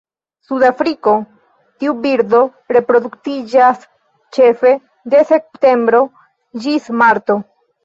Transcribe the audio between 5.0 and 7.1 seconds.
de septembro ĝis